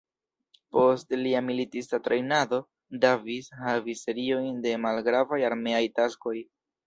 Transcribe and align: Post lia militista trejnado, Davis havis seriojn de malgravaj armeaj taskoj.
Post 0.75 1.11
lia 1.23 1.41
militista 1.49 1.99
trejnado, 2.07 2.59
Davis 3.03 3.51
havis 3.67 4.01
seriojn 4.07 4.59
de 4.65 4.75
malgravaj 4.87 5.39
armeaj 5.53 5.85
taskoj. 6.01 6.37